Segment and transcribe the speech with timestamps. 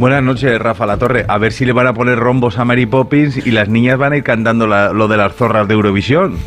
[0.00, 1.26] Buenas noches, Rafa La Torre.
[1.28, 4.14] A ver si le van a poner rombos a Mary Poppins y las niñas van
[4.14, 6.38] a ir cantando lo de las zorras de Eurovisión.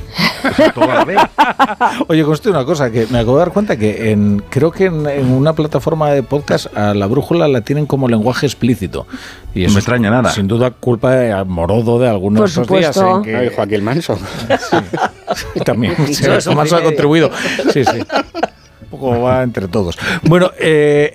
[2.07, 5.31] Oye, conste una cosa, que me acabo de dar cuenta que en, creo que en,
[5.31, 9.05] una plataforma de podcast a la brújula la tienen como lenguaje explícito.
[9.53, 10.31] Y eso no me extraña nada.
[10.31, 13.51] Sin duda culpa de Morodo de algunos de días en que...
[13.55, 14.17] Joaquín Manso.
[14.17, 15.59] Sí.
[15.63, 15.93] También.
[16.07, 17.29] Eso Manso ha contribuido.
[17.71, 17.99] Sí, sí
[18.93, 19.97] poco va entre todos.
[20.23, 21.13] Bueno, eh,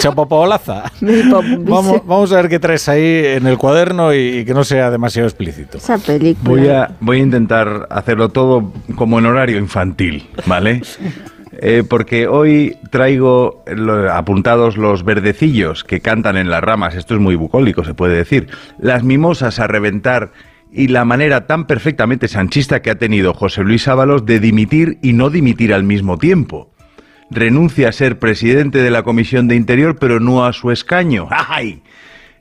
[0.00, 4.90] Chapopaolaza, vamos, vamos a ver qué traes ahí en el cuaderno y, que no sea
[4.90, 5.78] demasiado explícito.
[5.78, 6.50] Esa película.
[6.50, 10.82] Voy a, voy a intentar hacerlo todo como en horario infantil, ¿vale?
[11.64, 13.62] Eh, porque hoy traigo
[14.10, 18.48] apuntados los verdecillos que cantan en las ramas, esto es muy bucólico, se puede decir,
[18.80, 20.32] las mimosas a reventar
[20.72, 25.12] y la manera tan perfectamente sanchista que ha tenido José Luis Ábalos de dimitir y
[25.12, 26.61] no dimitir al mismo tiempo
[27.32, 31.28] renuncia a ser presidente de la Comisión de Interior, pero no a su escaño.
[31.30, 31.82] ¡Ay!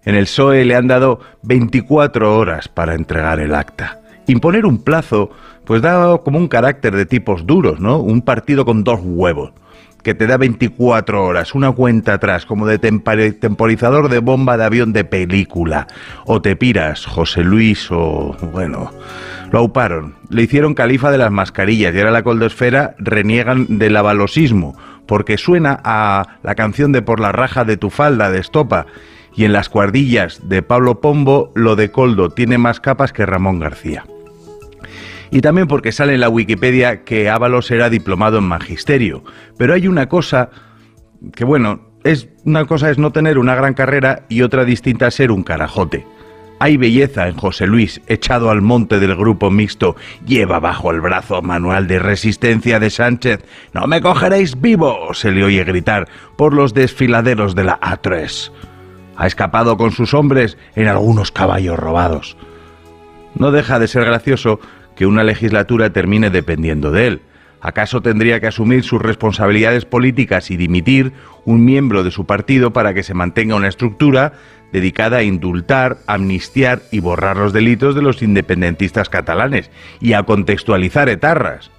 [0.04, 4.02] En el PSOE le han dado 24 horas para entregar el acta.
[4.28, 5.30] Imponer un plazo,
[5.66, 8.00] pues da como un carácter de tipos duros, ¿no?
[8.00, 9.52] Un partido con dos huevos,
[10.04, 14.94] que te da 24 horas, una cuenta atrás, como de temporizador de bomba de avión
[14.94, 15.88] de película.
[16.26, 18.92] O te piras, José Luis, o bueno,
[19.52, 24.78] lo auparon, le hicieron califa de las mascarillas y ahora la coldosfera reniegan del avalosismo,
[25.06, 28.86] porque suena a la canción de Por la raja de tu falda de Estopa
[29.36, 33.60] y en las cuardillas de Pablo Pombo lo de Coldo tiene más capas que Ramón
[33.60, 34.06] García.
[35.32, 39.24] Y también porque sale en la Wikipedia que Ábalos era diplomado en magisterio,
[39.58, 40.50] pero hay una cosa
[41.34, 45.32] que bueno, es una cosa es no tener una gran carrera y otra distinta ser
[45.32, 46.06] un carajote.
[46.64, 49.96] Hay belleza en José Luis, echado al monte del grupo mixto.
[50.28, 53.44] Lleva bajo el brazo manual de resistencia de Sánchez.
[53.74, 55.12] ¡No me cogeréis vivo!
[55.16, 58.52] se le oye gritar por los desfiladeros de la A3.
[59.18, 62.38] Ha escapado con sus hombres en algunos caballos robados.
[63.34, 64.60] No deja de ser gracioso
[64.96, 67.22] que una legislatura termine dependiendo de él.
[67.60, 71.14] ¿Acaso tendría que asumir sus responsabilidades políticas y dimitir
[71.44, 74.34] un miembro de su partido para que se mantenga una estructura
[74.72, 81.10] dedicada a indultar, amnistiar y borrar los delitos de los independentistas catalanes y a contextualizar
[81.10, 81.72] etarras.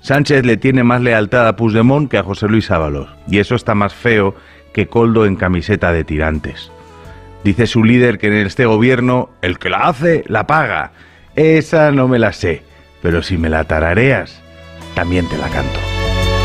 [0.00, 3.74] Sánchez le tiene más lealtad a Puigdemont que a José Luis Ábalos, y eso está
[3.74, 4.34] más feo
[4.72, 6.70] que Coldo en camiseta de tirantes.
[7.44, 10.92] Dice su líder que en este gobierno el que la hace, la paga.
[11.36, 12.62] Esa no me la sé,
[13.02, 14.40] pero si me la tarareas,
[14.94, 15.87] también te la canto.